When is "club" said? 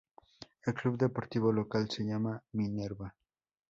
0.73-0.97